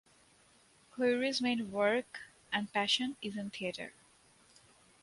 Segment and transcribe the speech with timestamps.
[0.97, 3.93] Khoury’s main work and passion is in theatre.